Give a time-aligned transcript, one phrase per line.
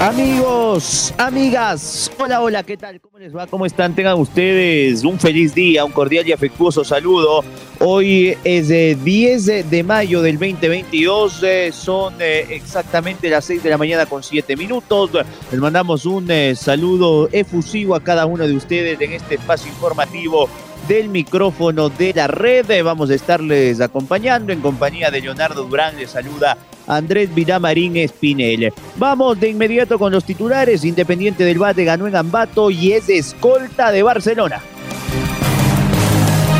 [0.00, 2.98] Amigos, amigas, hola, hola, ¿qué tal?
[3.02, 3.46] ¿Cómo les va?
[3.46, 3.94] ¿Cómo están?
[3.94, 7.44] Tengan ustedes un feliz día, un cordial y afectuoso saludo.
[7.80, 13.76] Hoy es 10 de mayo del 2022, eh, son eh, exactamente las 6 de la
[13.76, 15.10] mañana con 7 minutos.
[15.52, 20.48] Les mandamos un eh, saludo efusivo a cada uno de ustedes en este espacio informativo
[20.88, 22.64] del micrófono de la red.
[22.82, 25.98] Vamos a estarles acompañando en compañía de Leonardo Durán.
[25.98, 26.56] Les saluda
[26.90, 28.72] Andrés Vilamarín Espinel.
[28.96, 30.84] Vamos de inmediato con los titulares.
[30.84, 34.60] Independiente del Bate ganó en Ambato y es escolta de Barcelona.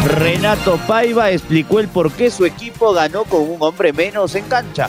[0.06, 4.88] Renato Paiva explicó el por qué su equipo ganó con un hombre menos en cancha.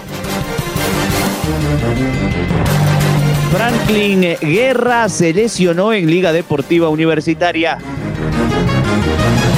[3.52, 7.80] Franklin Guerra se lesionó en Liga Deportiva Universitaria.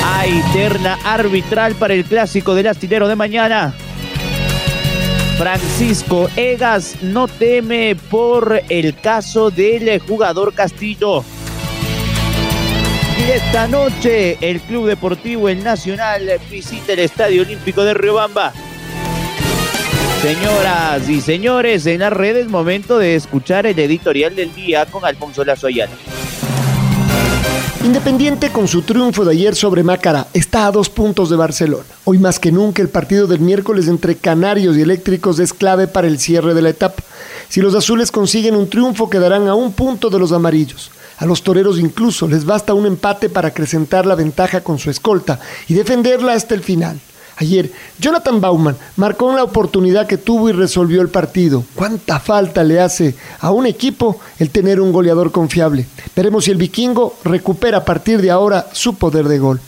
[0.06, 3.73] Hay terna arbitral para el clásico del astillero de mañana.
[5.38, 11.23] Francisco Egas no teme por el caso del jugador Castillo.
[13.17, 18.54] Y esta noche el Club Deportivo El Nacional visita el Estadio Olímpico de Riobamba.
[20.22, 25.44] Señoras y señores, en las redes momento de escuchar el editorial del día con Alfonso
[25.44, 25.67] Lazo
[27.84, 31.84] Independiente con su triunfo de ayer sobre Mácara está a dos puntos de Barcelona.
[32.06, 36.08] Hoy más que nunca el partido del miércoles entre Canarios y Eléctricos es clave para
[36.08, 37.04] el cierre de la etapa.
[37.49, 40.92] Si los azules consiguen un triunfo quedarán a un punto de los amarillos.
[41.17, 45.42] A los toreros incluso les basta un empate para acrecentar la ventaja con su escolta
[45.67, 47.02] y defenderla hasta el final.
[47.38, 51.64] Ayer, Jonathan Bauman marcó la oportunidad que tuvo y resolvió el partido.
[51.76, 55.88] ¿Cuánta falta le hace a un equipo el tener un goleador confiable?
[56.16, 59.60] Veremos si el vikingo recupera a partir de ahora su poder de gol.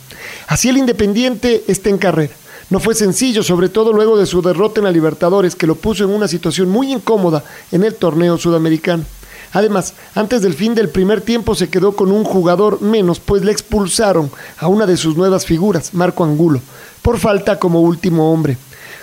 [0.46, 2.32] Así el Independiente está en carrera.
[2.68, 6.02] No fue sencillo, sobre todo luego de su derrota en la Libertadores, que lo puso
[6.02, 9.04] en una situación muy incómoda en el torneo sudamericano.
[9.52, 13.52] Además, antes del fin del primer tiempo se quedó con un jugador menos, pues le
[13.52, 16.60] expulsaron a una de sus nuevas figuras, Marco Angulo,
[17.02, 18.56] por falta como último hombre.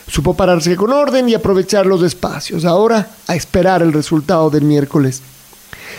[0.08, 2.66] Supo pararse con orden y aprovechar los espacios.
[2.66, 5.22] Ahora a esperar el resultado del miércoles.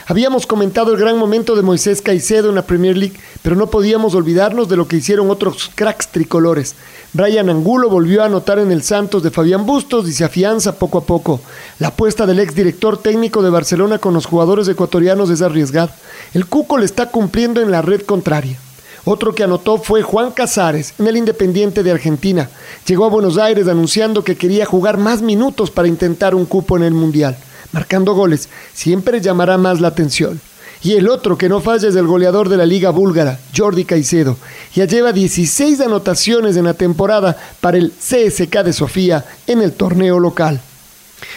[0.07, 4.15] Habíamos comentado el gran momento de Moisés Caicedo en la Premier League, pero no podíamos
[4.15, 6.75] olvidarnos de lo que hicieron otros cracks tricolores.
[7.13, 10.99] Brian Angulo volvió a anotar en el Santos de Fabián Bustos y se afianza poco
[10.99, 11.41] a poco.
[11.79, 15.95] La apuesta del ex director técnico de Barcelona con los jugadores ecuatorianos es arriesgada.
[16.35, 18.59] El Cuco le está cumpliendo en la red contraria.
[19.07, 22.49] Otro que anotó fue Juan Casares en el Independiente de Argentina.
[22.87, 26.85] Llegó a Buenos Aires anunciando que quería jugar más minutos para intentar un cupo en
[26.85, 27.37] el Mundial
[27.75, 30.41] marcando goles, siempre llamará más la atención.
[30.83, 34.37] Y el otro que no falla es el goleador de la liga búlgara, Jordi Caicedo.
[34.75, 40.21] Ya lleva 16 anotaciones en la temporada para el CSK de Sofía en el torneo
[40.21, 40.61] local.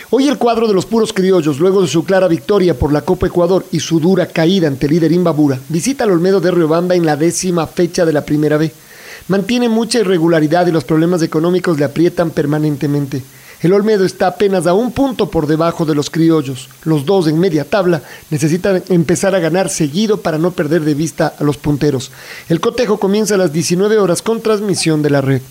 [0.10, 3.28] Hoy el cuadro de los puros criollos, luego de su clara victoria por la Copa
[3.28, 7.06] Ecuador y su dura caída ante el líder Imbabura, visita al Olmedo de Riobamba en
[7.06, 8.72] la décima fecha de la Primera B.
[9.30, 13.24] Mantiene mucha irregularidad y los problemas económicos le aprietan permanentemente.
[13.62, 16.70] El Olmedo está apenas a un punto por debajo de los criollos.
[16.84, 21.34] Los dos en media tabla necesitan empezar a ganar seguido para no perder de vista
[21.40, 22.12] a los punteros.
[22.50, 25.42] El cotejo comienza a las 19 horas con transmisión de la red.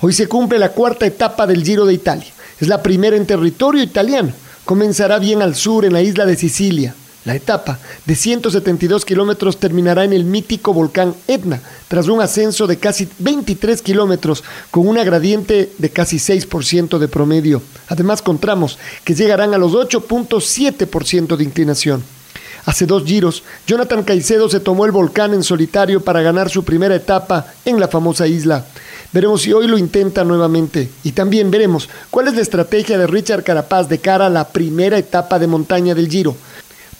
[0.00, 2.26] Hoy se cumple la cuarta etapa del Giro de Italia.
[2.60, 4.32] Es la primera en territorio italiano.
[4.64, 6.94] Comenzará bien al sur en la isla de Sicilia.
[7.24, 12.76] La etapa de 172 kilómetros terminará en el mítico volcán Etna, tras un ascenso de
[12.76, 17.62] casi 23 kilómetros, con una gradiente de casi 6% de promedio.
[17.88, 22.04] Además, con tramos que llegarán a los 8.7% de inclinación.
[22.66, 26.94] Hace dos giros, Jonathan Caicedo se tomó el volcán en solitario para ganar su primera
[26.94, 28.64] etapa en la famosa isla.
[29.12, 30.90] Veremos si hoy lo intenta nuevamente.
[31.04, 34.98] Y también veremos cuál es la estrategia de Richard Carapaz de cara a la primera
[34.98, 36.36] etapa de montaña del Giro.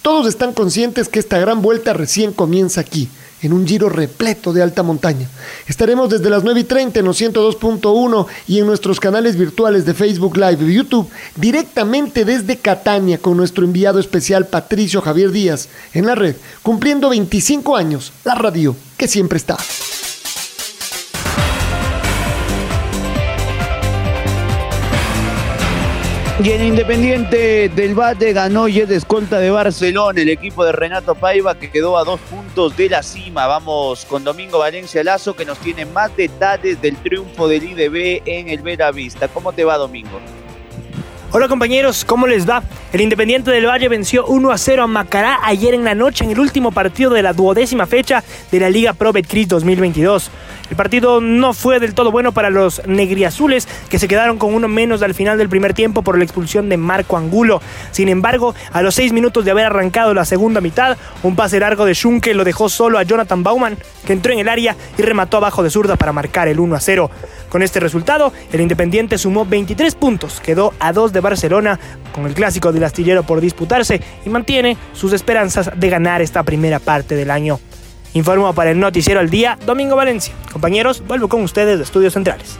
[0.04, 3.08] Todos están conscientes que esta gran vuelta recién comienza aquí,
[3.40, 5.30] en un giro repleto de alta montaña.
[5.66, 9.94] Estaremos desde las 9 y 30 en los 102.1 y en nuestros canales virtuales de
[9.94, 16.04] Facebook Live y YouTube, directamente desde Catania con nuestro enviado especial Patricio Javier Díaz en
[16.04, 19.56] la red, cumpliendo 25 años, la radio que siempre está.
[26.42, 30.72] Y en Independiente del Valle ganó y es de escolta de Barcelona, el equipo de
[30.72, 33.46] Renato Paiva que quedó a dos puntos de la cima.
[33.46, 38.48] Vamos con Domingo Valencia Lazo que nos tiene más detalles del triunfo del IDB en
[38.48, 39.28] el Vista.
[39.28, 40.20] ¿Cómo te va Domingo?
[41.36, 42.62] Hola compañeros, ¿cómo les va?
[42.92, 46.30] El Independiente del Valle venció 1 a 0 a Macará ayer en la noche en
[46.30, 48.22] el último partido de la duodécima fecha
[48.52, 50.30] de la Liga Pro Betcris 2022.
[50.70, 54.68] El partido no fue del todo bueno para los negriazules, que se quedaron con uno
[54.68, 57.60] menos al final del primer tiempo por la expulsión de Marco Angulo.
[57.90, 61.84] Sin embargo, a los seis minutos de haber arrancado la segunda mitad, un pase largo
[61.84, 63.76] de Schunke lo dejó solo a Jonathan Bauman,
[64.06, 66.80] que entró en el área y remató abajo de zurda para marcar el 1 a
[66.80, 67.10] 0.
[67.54, 71.78] Con este resultado, el Independiente sumó 23 puntos, quedó a 2 de Barcelona,
[72.12, 76.80] con el clásico del astillero por disputarse y mantiene sus esperanzas de ganar esta primera
[76.80, 77.60] parte del año.
[78.12, 80.34] Informo para el Noticiero al Día, Domingo Valencia.
[80.52, 82.58] Compañeros, vuelvo con ustedes de Estudios Centrales.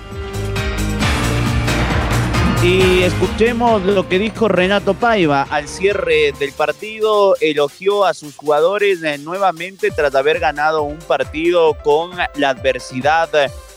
[2.62, 7.34] Y escuchemos lo que dijo Renato Paiva al cierre del partido.
[7.40, 13.28] Elogió a sus jugadores eh, nuevamente tras haber ganado un partido con la adversidad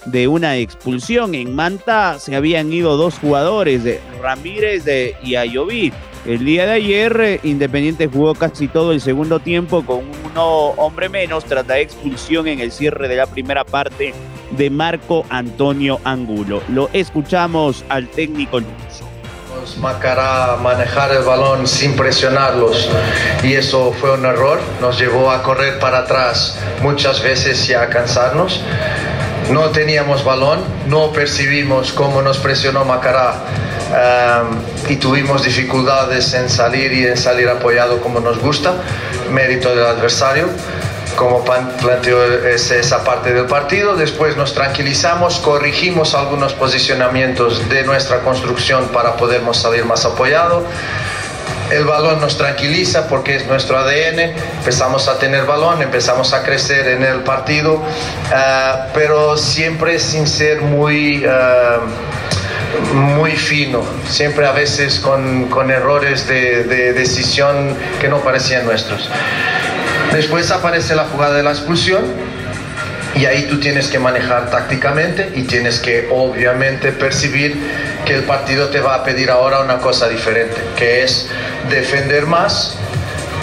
[0.07, 1.35] de una expulsión.
[1.35, 3.81] En Manta se habían ido dos jugadores,
[4.21, 4.83] Ramírez
[5.23, 5.93] y Ayoví.
[6.25, 11.07] El día de ayer, eh, Independiente jugó casi todo el segundo tiempo con uno hombre
[11.07, 14.13] menos tras la expulsión en el cierre de la primera parte
[14.51, 16.61] de Marco Antonio Angulo.
[16.67, 19.07] Lo escuchamos al técnico Lucho.
[19.79, 22.89] Macará manejar el balón sin presionarlos
[23.43, 27.89] y eso fue un error, nos llevó a correr para atrás muchas veces y a
[27.89, 28.61] cansarnos.
[29.51, 33.35] No teníamos balón, no percibimos cómo nos presionó Macará
[34.89, 38.73] y tuvimos dificultades en salir y en salir apoyado como nos gusta,
[39.31, 40.49] mérito del adversario
[41.17, 43.95] como planteó esa parte del partido.
[43.95, 50.63] Después nos tranquilizamos, corrigimos algunos posicionamientos de nuestra construcción para podernos salir más apoyado.
[51.71, 54.19] El balón nos tranquiliza porque es nuestro ADN,
[54.59, 57.83] empezamos a tener balón, empezamos a crecer en el partido,
[58.33, 61.25] ah, pero siempre sin ser muy...
[61.25, 61.79] Ah,
[62.93, 69.09] muy fino, siempre a veces con, con errores de, de decisión que no parecían nuestros.
[70.11, 72.03] Después aparece la jugada de la expulsión
[73.15, 77.57] y ahí tú tienes que manejar tácticamente y tienes que obviamente percibir
[78.05, 81.27] que el partido te va a pedir ahora una cosa diferente, que es
[81.69, 82.77] defender más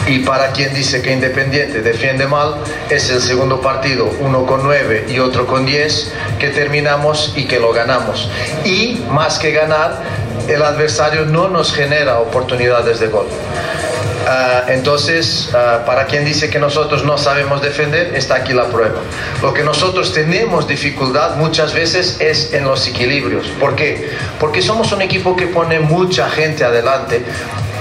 [0.06, 2.56] y para quien dice que Independiente defiende mal,
[2.91, 7.59] es el segundo partido, uno con nueve y otro con 10, que terminamos y que
[7.59, 8.31] lo ganamos.
[8.65, 10.03] Y más que ganar,
[10.47, 13.26] el adversario no nos genera oportunidades de gol.
[14.27, 19.00] Ah, entonces, ah, para quien dice que nosotros no sabemos defender, está aquí la prueba.
[19.43, 23.49] Lo que nosotros tenemos dificultad muchas veces es en los equilibrios.
[23.61, 24.11] ¿Por qué?
[24.41, 27.23] Porque somos un equipo que pone mucha gente adelante,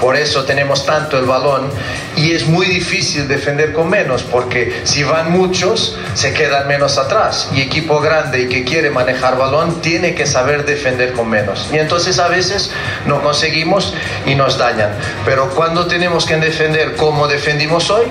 [0.03, 1.69] por eso tenemos tanto el balón
[2.17, 7.47] y es muy difícil defender con menos, porque si van muchos, se quedan menos atrás.
[7.55, 11.69] Y equipo grande y que quiere manejar balón, tiene que saber defender con menos.
[11.71, 12.69] Y entonces a veces
[13.05, 13.93] no conseguimos
[14.25, 14.91] y nos dañan.
[15.23, 18.03] Pero cuando tenemos que defender como defendimos hoy,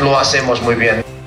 [0.00, 1.17] lo hacemos muy bien.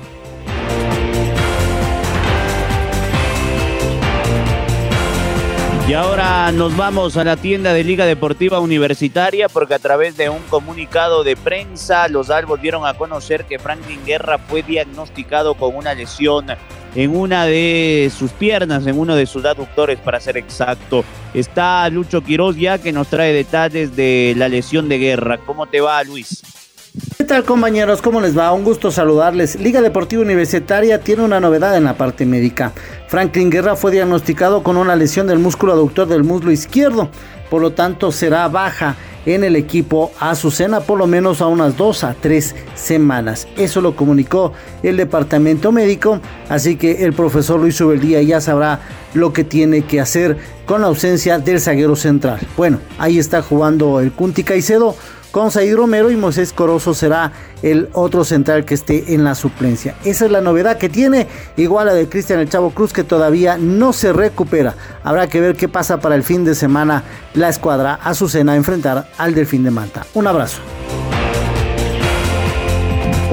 [5.88, 10.28] Y ahora nos vamos a la tienda de Liga Deportiva Universitaria porque a través de
[10.30, 15.74] un comunicado de prensa los albos dieron a conocer que Franklin Guerra fue diagnosticado con
[15.74, 16.46] una lesión
[16.94, 21.04] en una de sus piernas, en uno de sus aductores para ser exacto.
[21.34, 25.38] Está Lucho Quiroz ya que nos trae detalles de la lesión de Guerra.
[25.38, 26.42] ¿Cómo te va Luis?
[27.16, 28.02] ¿Qué tal compañeros?
[28.02, 28.52] ¿Cómo les va?
[28.52, 29.58] Un gusto saludarles.
[29.58, 32.72] Liga Deportiva Universitaria tiene una novedad en la parte médica.
[33.12, 37.10] Franklin Guerra fue diagnosticado con una lesión del músculo aductor del muslo izquierdo,
[37.50, 42.04] por lo tanto será baja en el equipo Azucena por lo menos a unas dos
[42.04, 43.46] a tres semanas.
[43.58, 48.80] Eso lo comunicó el departamento médico, así que el profesor Luis Ubeldía ya sabrá
[49.12, 52.40] lo que tiene que hacer con la ausencia del zaguero central.
[52.56, 54.96] Bueno, ahí está jugando el Cunti Caicedo
[55.32, 59.96] con Said Romero y Moisés Corozo será el otro central que esté en la suplencia.
[60.04, 63.56] Esa es la novedad que tiene, igual a de Cristian El Chavo Cruz que todavía
[63.58, 64.76] no se recupera.
[65.02, 67.02] Habrá que ver qué pasa para el fin de semana
[67.34, 70.06] la escuadra Azucena a enfrentar al Delfín de Manta.
[70.14, 70.60] Un abrazo.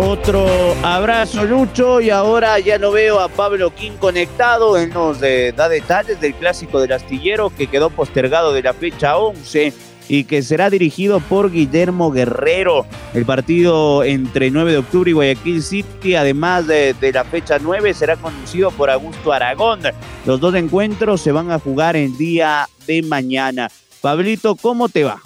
[0.02, 0.48] Otro
[0.82, 2.00] abrazo, Lucho.
[2.00, 4.78] Y ahora ya lo veo a Pablo King conectado.
[4.78, 9.18] Él nos eh, da detalles del clásico del astillero que quedó postergado de la fecha
[9.18, 12.86] 11 y que será dirigido por Guillermo Guerrero.
[13.14, 18.18] El partido entre 9 de octubre y Guayaquil City, además de, la fecha 9, será
[18.18, 19.82] conducido por Augusto Aragón.
[20.26, 23.70] Los dos encuentros se van a jugar el día de mañana.
[24.02, 25.22] Pablito, ¿cómo te va?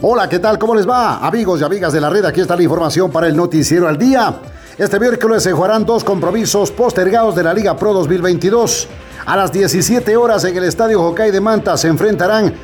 [0.00, 0.58] Hola, ¿qué tal?
[0.58, 1.18] ¿Cómo les va?
[1.18, 4.40] Amigos y amigas de la red, aquí está la información para el Noticiero al Día.
[4.78, 8.88] Este miércoles se jugarán dos compromisos postergados de la Liga Pro 2022.
[9.26, 12.54] A las 17 horas en el Estadio Hockey de Manta se enfrentarán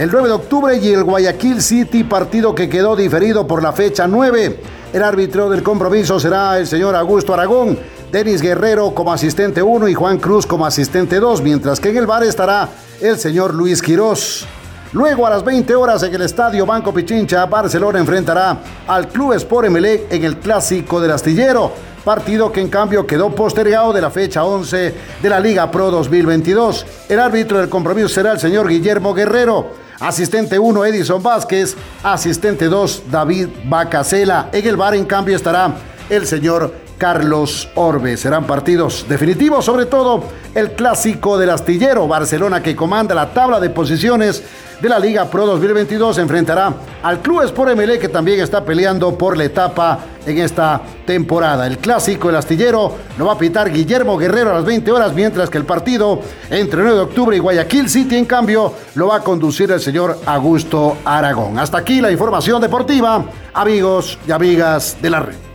[0.00, 4.08] el 9 de octubre y el Guayaquil City, partido que quedó diferido por la fecha
[4.08, 4.58] 9.
[4.94, 7.78] El árbitro del compromiso será el señor Augusto Aragón,
[8.10, 12.06] Denis Guerrero como asistente 1 y Juan Cruz como asistente 2, mientras que en el
[12.06, 14.46] bar estará el señor Luis Quirós.
[14.94, 18.56] Luego a las 20 horas en el Estadio Banco Pichincha, Barcelona enfrentará
[18.88, 23.92] al Club Sport Emelec en el Clásico del Astillero, partido que en cambio quedó postergado
[23.92, 26.86] de la fecha 11 de la Liga Pro 2022.
[27.06, 29.89] El árbitro del compromiso será el señor Guillermo Guerrero.
[30.00, 34.48] Asistente 1 Edison Vázquez, asistente 2 David Bacasela.
[34.50, 35.74] En el bar en cambio estará
[36.08, 38.18] el señor Carlos Orbe.
[38.18, 40.22] Serán partidos definitivos, sobre todo
[40.54, 44.42] el clásico del astillero Barcelona que comanda la tabla de posiciones
[44.82, 49.36] de la Liga Pro 2022 enfrentará al Club Sport MLE que también está peleando por
[49.36, 51.66] la etapa en esta temporada.
[51.66, 55.48] El clásico El Astillero lo va a pitar Guillermo Guerrero a las 20 horas, mientras
[55.48, 59.20] que el partido entre 9 de octubre y Guayaquil City, en cambio, lo va a
[59.20, 61.58] conducir el señor Augusto Aragón.
[61.58, 65.49] Hasta aquí la información deportiva, amigos y amigas de la red.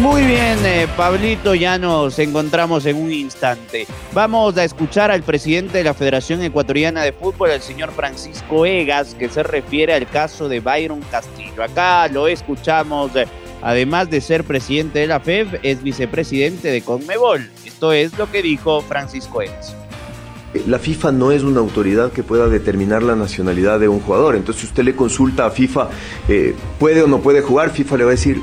[0.00, 3.86] Muy bien, eh, Pablito, ya nos encontramos en un instante.
[4.12, 9.14] Vamos a escuchar al presidente de la Federación Ecuatoriana de Fútbol, el señor Francisco Egas,
[9.14, 11.62] que se refiere al caso de Byron Castillo.
[11.62, 13.26] Acá lo escuchamos, eh,
[13.62, 17.50] además de ser presidente de la FEB, es vicepresidente de Conmebol.
[17.64, 19.74] Esto es lo que dijo Francisco Egas.
[20.66, 24.36] La FIFA no es una autoridad que pueda determinar la nacionalidad de un jugador.
[24.36, 25.88] Entonces, si usted le consulta a FIFA,
[26.28, 27.70] eh, ¿puede o no puede jugar?
[27.70, 28.40] FIFA le va a decir,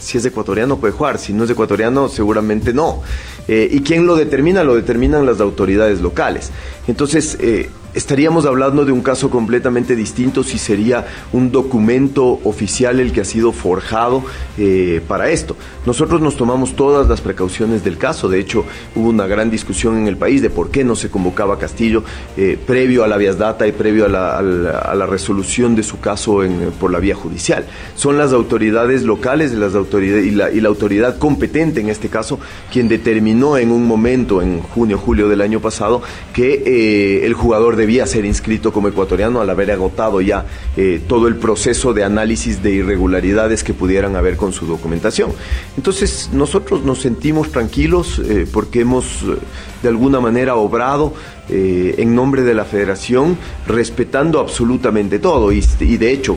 [0.00, 3.02] si es ecuatoriano puede jugar, si no es ecuatoriano seguramente no.
[3.46, 4.64] Eh, ¿Y quién lo determina?
[4.64, 6.50] Lo determinan las autoridades locales.
[6.88, 13.12] Entonces, eh, estaríamos hablando de un caso completamente distinto si sería un documento oficial el
[13.12, 14.22] que ha sido forjado
[14.58, 15.56] eh, para esto.
[15.86, 20.06] Nosotros nos tomamos todas las precauciones del caso, de hecho hubo una gran discusión en
[20.06, 22.04] el país de por qué no se convocaba Castillo
[22.36, 26.40] eh, previo a la vías data y previo a la, resolución de su caso
[26.78, 27.66] por la vía judicial.
[27.96, 30.30] Son las autoridades locales las autoridades, y,
[30.60, 32.38] la, autoridad competente en este caso
[32.72, 37.76] quien determinó en un momento, en junio, julio del año pasado, que eh, el jugador
[37.80, 40.44] debía ser inscrito como ecuatoriano al haber agotado ya
[40.76, 45.32] eh, todo el proceso de análisis de irregularidades que pudieran haber con su documentación.
[45.76, 49.36] Entonces nosotros nos sentimos tranquilos eh, porque hemos eh,
[49.82, 51.14] de alguna manera obrado
[51.52, 56.36] en nombre de la federación respetando absolutamente todo y, y de hecho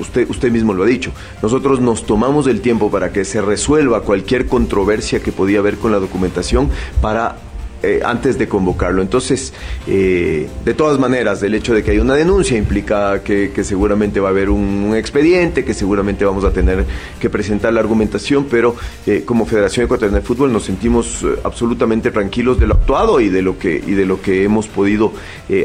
[0.00, 1.12] Usted, usted, mismo lo ha dicho.
[1.42, 5.92] Nosotros nos tomamos el tiempo para que se resuelva cualquier controversia que podía haber con
[5.92, 6.70] la documentación
[7.02, 7.36] para
[7.82, 9.00] eh, antes de convocarlo.
[9.00, 9.54] Entonces,
[9.86, 14.28] eh, de todas maneras, el hecho de que haya una denuncia implica que, seguramente va
[14.28, 16.84] a haber un, expediente, que seguramente vamos a tener
[17.18, 22.60] que presentar la argumentación, pero eh, como Federación Ecuatoriana de Fútbol nos sentimos absolutamente tranquilos
[22.60, 25.12] de lo actuado y de lo que, y de lo que hemos podido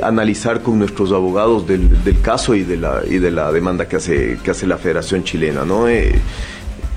[0.01, 1.89] analizar con nuestros abogados del,
[2.21, 5.65] caso y de la, y de la demanda que hace, que hace la Federación Chilena.
[5.65, 5.87] ¿no?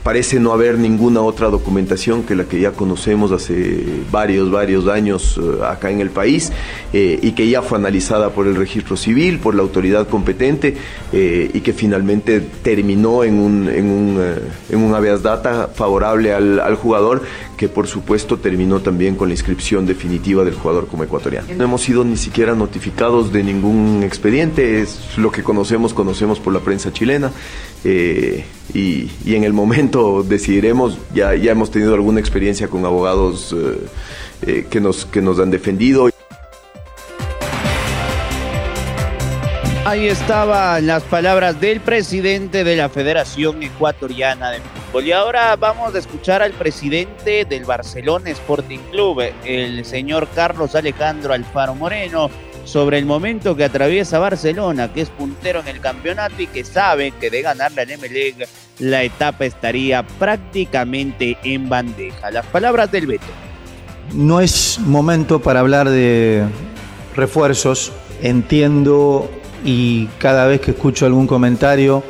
[0.03, 5.39] Parece no haber ninguna otra documentación que la que ya conocemos hace varios, varios años
[5.43, 6.53] eh, acá en el país
[6.93, 10.77] eh, y que ya fue analizada por el registro civil, por la autoridad competente
[11.13, 14.35] eh, y que finalmente terminó en un, en un,
[14.71, 17.23] en un habeas data favorable al, al jugador
[17.57, 21.49] que por supuesto terminó también con la inscripción definitiva del jugador como ecuatoriano.
[21.57, 26.53] No hemos sido ni siquiera notificados de ningún expediente, es lo que conocemos, conocemos por
[26.53, 27.33] la prensa chilena
[28.75, 33.79] y, en el momento decidiremos, ya, ya hemos tenido alguna experiencia con abogados eh,
[34.47, 36.09] eh, que, nos, que nos han defendido.
[39.89, 45.07] Ahí estaban las palabras del presidente de la Federación Ecuatoriana de Fútbol.
[45.07, 51.33] Y ahora vamos a escuchar al presidente del Barcelona Sporting Club, el señor Carlos Alejandro
[51.33, 52.29] Alfaro Moreno,
[52.69, 57.13] sobre el momento que atraviesa Barcelona, que es puntero en el campeonato y que sabe
[57.19, 58.47] que de ganar la MLEG
[58.81, 62.31] la etapa estaría prácticamente en bandeja.
[62.31, 63.25] Las palabras del Beto.
[64.13, 66.45] No es momento para hablar de
[67.17, 67.91] refuerzos.
[68.21, 69.31] Entiendo
[69.65, 72.05] y cada vez que escucho algún comentario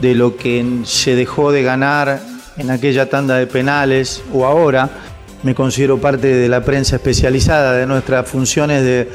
[0.00, 2.20] de lo que se dejó de ganar
[2.56, 4.88] en aquella tanda de penales o ahora,
[5.42, 9.08] me considero parte de la prensa especializada, de nuestras funciones de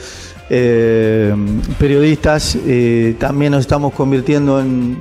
[0.55, 1.33] eh,
[1.79, 4.99] periodistas, eh, también nos estamos convirtiendo en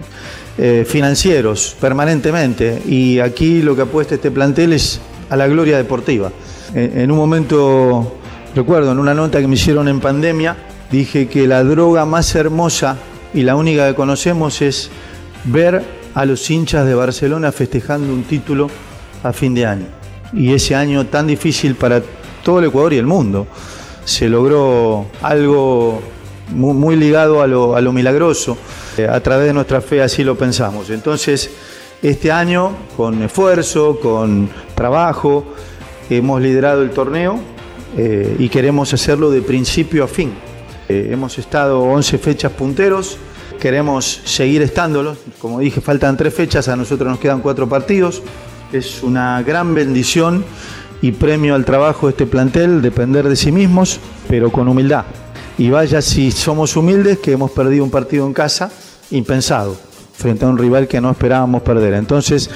[0.56, 6.32] eh, financieros permanentemente y aquí lo que apuesta este plantel es a la gloria deportiva.
[6.75, 8.16] en un momento,
[8.54, 10.56] recuerdo, en una nota que me hicieron en pandemia,
[10.90, 12.97] dije que la droga más hermosa
[13.35, 14.88] y la única que conocemos es
[15.44, 15.82] ver
[16.14, 18.71] a los hinchas de Barcelona festejando un título
[19.23, 19.87] a fin de año.
[20.32, 22.00] Y ese año tan difícil para
[22.42, 23.47] todo el Ecuador y el mundo.
[24.04, 26.00] Se logró algo
[26.50, 28.56] muy, ligado a lo, milagroso.
[28.97, 30.90] Eh, a través de nuestra fe así lo pensamos.
[30.90, 31.50] Entonces,
[32.02, 35.44] este año, con esfuerzo, con trabajo,
[36.11, 37.38] hemos liderado el torneo
[37.97, 40.32] eh, y queremos hacerlo de principio a fin.
[40.88, 43.18] Eh, hemos estado 11 fechas punteros,
[43.61, 45.18] queremos seguir estándolos.
[45.38, 48.23] Como dije, faltan tres fechas, a nosotros nos quedan cuatro partidos.
[48.73, 50.44] Es una gran bendición
[51.02, 55.04] y premio al trabajo de este plantel, depender de sí mismos, pero con humildad.
[55.59, 58.71] Y vaya si somos humildes que hemos perdido un partido en casa
[59.11, 59.76] impensado
[60.12, 61.94] frente a un rival que no esperábamos perder.
[61.94, 62.49] Entonces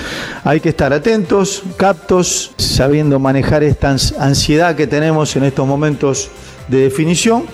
[0.44, 6.30] hay que estar atentos, captos, sabiendo manejar esta ansiedad que tenemos en estos momentos
[6.68, 7.44] de definición.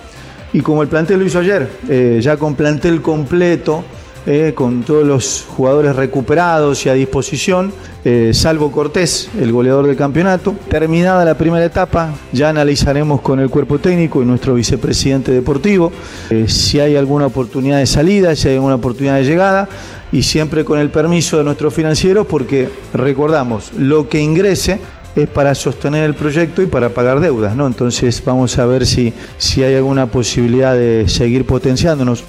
[0.53, 3.83] Y como el plantel lo hizo ayer, eh, ya con plantel completo,
[4.27, 7.73] eh, con todos los jugadores recuperados y a disposición,
[8.05, 10.55] eh, salvo Cortés, el goleador del campeonato.
[10.69, 15.93] Terminada la primera etapa, ya analizaremos con el cuerpo técnico y nuestro vicepresidente deportivo
[16.31, 19.69] eh, si hay alguna oportunidad de salida, si hay alguna oportunidad de llegada
[20.13, 24.79] y siempre con el permiso de nuestros financieros porque recordamos, lo que ingrese
[25.17, 27.67] es para sostener el proyecto y para pagar deudas, ¿no?
[27.67, 32.25] Entonces vamos a ver si, si hay alguna posibilidad de seguir potenciándonos.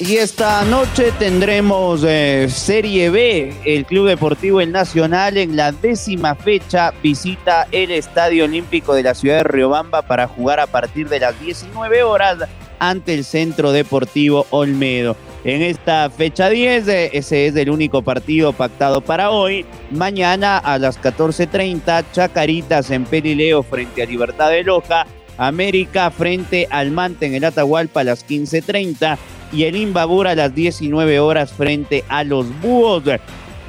[0.00, 3.52] Y esta noche tendremos eh, Serie B.
[3.64, 9.14] El Club Deportivo El Nacional en la décima fecha visita el Estadio Olímpico de la
[9.14, 12.38] ciudad de Riobamba para jugar a partir de las 19 horas
[12.78, 15.16] ante el Centro Deportivo Olmedo.
[15.42, 19.66] En esta fecha 10, eh, ese es el único partido pactado para hoy.
[19.90, 25.06] Mañana a las 14.30, Chacaritas en Pelileo frente a Libertad de Loja.
[25.38, 29.18] América frente al Mante en el Atahualpa a las 15.30
[29.52, 33.04] y el Imbabura a las 19 horas frente a los Búhos.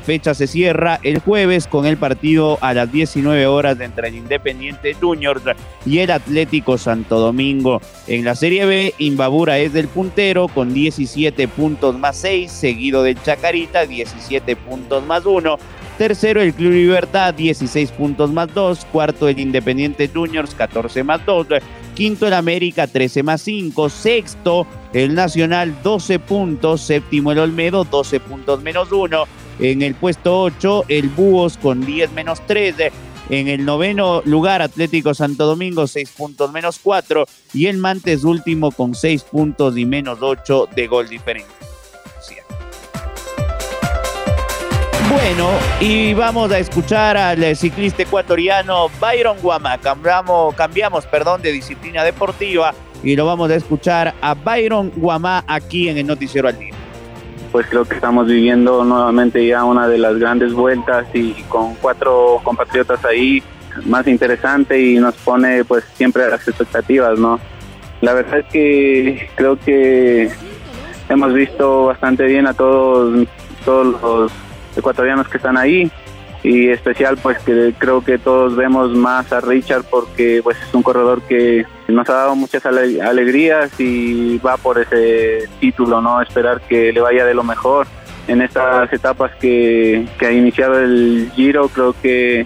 [0.05, 4.95] Fecha se cierra el jueves con el partido a las 19 horas entre el Independiente
[4.95, 5.43] Juniors
[5.85, 7.79] y el Atlético Santo Domingo.
[8.07, 13.21] En la Serie B, Imbabura es del puntero con 17 puntos más 6, seguido del
[13.21, 15.57] Chacarita, 17 puntos más 1.
[15.99, 18.85] Tercero, el Club Libertad, 16 puntos más 2.
[18.91, 21.47] Cuarto, el Independiente Juniors, 14 más 2.
[21.99, 23.89] Quinto, el América, 13 más 5.
[23.89, 26.79] Sexto, el Nacional, 12 puntos.
[26.79, 29.25] Séptimo, el Olmedo, 12 puntos menos 1.
[29.59, 32.75] En el puesto 8, el Búhos con 10 menos 3.
[33.29, 37.25] En el noveno lugar, Atlético Santo Domingo, 6 puntos menos 4.
[37.53, 41.49] Y el Mantes último con 6 puntos y menos 8 de gol diferente.
[45.09, 49.79] Bueno, y vamos a escuchar al ciclista ecuatoriano Byron Guama.
[49.79, 55.89] Cambiamos, cambiamos perdón, de disciplina deportiva y lo vamos a escuchar a Byron Guamá aquí
[55.89, 56.75] en el Noticiero al Día.
[57.51, 62.39] Pues creo que estamos viviendo nuevamente ya una de las grandes vueltas y con cuatro
[62.43, 63.41] compatriotas ahí
[63.85, 67.39] más interesante y nos pone pues siempre a las expectativas, ¿no?
[68.01, 70.29] La verdad es que creo que
[71.09, 73.27] hemos visto bastante bien a todos,
[73.65, 74.31] todos los
[74.75, 75.91] ecuatorianos que están ahí.
[76.41, 80.83] Y especial pues que creo que todos vemos más a Richard porque pues es un
[80.83, 86.21] corredor que nos ha dado muchas alegrías y va por ese título, ¿no?
[86.21, 87.87] Esperar que le vaya de lo mejor.
[88.27, 92.45] En estas etapas que, que ha iniciado el Giro, creo que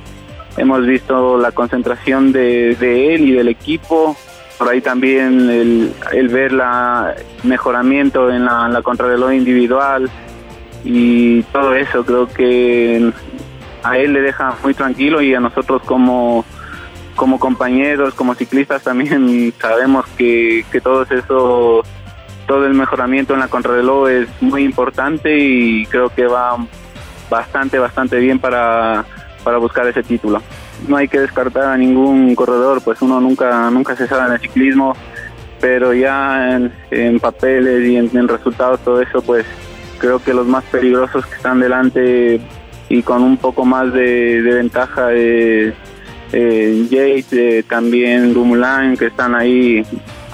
[0.58, 2.72] hemos visto la concentración de,
[3.14, 4.16] él y del equipo,
[4.58, 10.10] por ahí también el, el ver la mejoramiento en la contrarreloj individual,
[10.84, 13.12] y todo eso creo que
[13.84, 16.46] a él le deja muy tranquilo y a nosotros como
[17.16, 21.84] como compañeros, como ciclistas también sabemos que, que todo eso,
[22.48, 26.58] todo el mejoramiento en la contrarreloj es muy importante y creo que va
[27.30, 29.06] bastante, bastante bien para,
[29.44, 30.42] para buscar ese título.
[30.88, 34.40] No hay que descartar a ningún corredor, pues uno nunca, nunca se sabe en el
[34.40, 34.96] ciclismo,
[35.62, 36.60] pero ya
[36.92, 39.46] en, papeles y en resultados, todo eso, pues
[40.04, 42.42] creo que los más peligrosos que están delante
[42.90, 45.74] y con un poco más de, ventaja de
[46.34, 49.82] eh, Jade, también Dumoulin que están ahí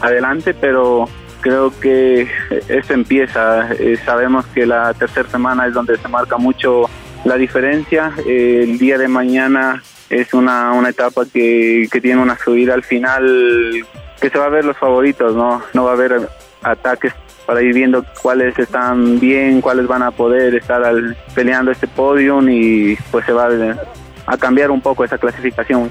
[0.02, 1.08] adelante, pero
[1.42, 2.28] creo que
[2.68, 3.72] eso empieza.
[3.74, 6.90] Eh, sabemos que la tercera semana es donde se marca mucho
[7.24, 8.12] la diferencia.
[8.26, 13.86] el día de mañana es una, una etapa que, que tiene una subida al final
[14.20, 15.62] que se va a ver los favoritos, ¿no?
[15.74, 16.28] No va a haber
[16.64, 17.14] ataques
[17.50, 20.84] para ir viendo cuáles están bien, cuáles van a poder estar
[21.34, 23.50] peleando este podium y pues se va
[24.28, 25.90] a, cambiar un poco esa clasificación.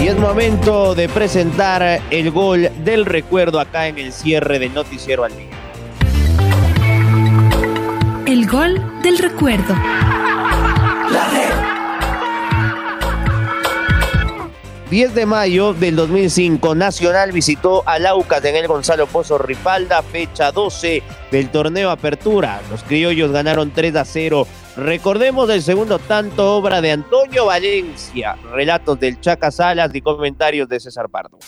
[0.00, 5.24] Y es momento de presentar el gol del recuerdo acá en el cierre del Noticiero
[5.24, 5.48] al Día.
[8.26, 9.74] El gol del recuerdo.
[14.92, 20.52] 10 de mayo del 2005, Nacional visitó a Laucas en el Gonzalo Pozo Ripalda, fecha
[20.52, 22.60] 12 del torneo Apertura.
[22.70, 24.46] Los criollos ganaron 3 a 0.
[24.76, 30.78] Recordemos el segundo tanto, obra de Antonio Valencia, relatos del Chaca Salas y comentarios de
[30.78, 31.38] César Pardo.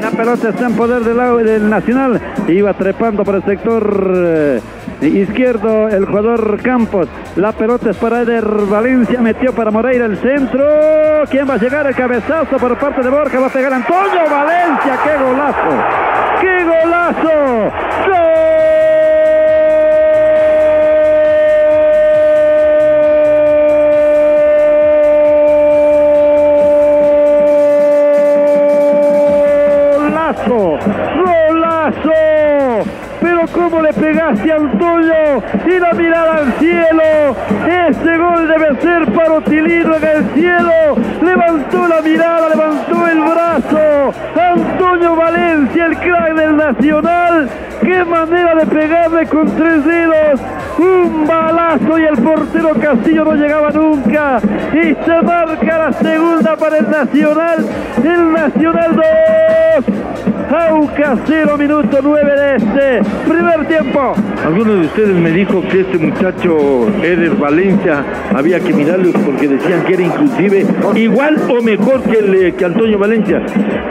[0.00, 2.20] La pelota está en poder del, lado del Nacional.
[2.46, 4.60] Iba trepando por el sector eh,
[5.00, 7.08] izquierdo el jugador Campos.
[7.34, 9.20] La pelota es para Eder Valencia.
[9.20, 10.64] Metió para Moreira el centro.
[11.28, 11.86] ¿Quién va a llegar?
[11.88, 13.40] El cabezazo por parte de Borja.
[13.40, 14.98] Va a pegar Antonio Valencia.
[15.02, 15.84] ¡Qué golazo!
[16.40, 18.11] ¡Qué golazo!
[35.80, 37.34] La mirada al cielo.
[37.66, 40.72] Ese gol debe ser para Otilino en el cielo.
[41.22, 44.12] Levantó la mirada, levantó el brazo.
[44.38, 47.48] Antonio Valencia, el crack del Nacional.
[47.80, 50.40] Qué manera de pegarle con tres dedos.
[50.78, 54.40] Un balazo y el portero Castillo no llegaba nunca.
[54.74, 57.66] Y se marca la segunda para el Nacional.
[58.04, 58.96] El Nacional
[59.86, 60.01] 2.
[60.52, 64.12] Aucas 0, minuto 9 de este primer tiempo.
[64.44, 69.82] Alguno de ustedes me dijo que este muchacho Eder Valencia había que mirarlo porque decían
[69.84, 73.40] que era inclusive igual o mejor que, el, que Antonio Valencia.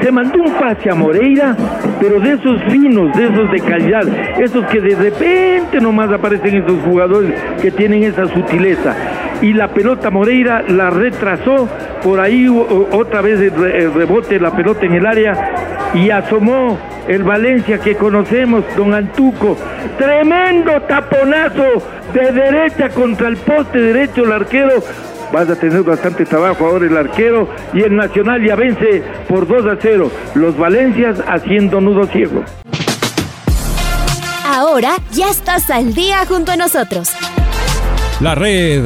[0.02, 1.56] Se mandó un pase a Moreira,
[2.00, 4.08] pero de esos finos, de esos de calidad,
[4.40, 8.96] esos que de repente nomás aparecen esos jugadores que tienen esa sutileza.
[9.42, 11.68] Y la pelota Moreira la retrasó,
[12.04, 16.78] por ahí otra vez el rebote la pelota en el área y asomó
[17.08, 19.58] el Valencia que conocemos, don Antuco.
[19.98, 24.84] Tremendo taponazo de derecha contra el poste derecho el arquero.
[25.34, 29.66] Vas a tener bastante trabajo ahora el arquero y el Nacional ya vence por 2
[29.66, 30.12] a 0.
[30.36, 32.44] Los Valencias haciendo nudo ciego.
[34.46, 37.14] Ahora ya estás al día junto a nosotros.
[38.20, 38.86] La red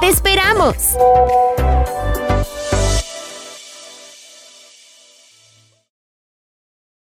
[0.00, 0.96] ¡Te esperamos!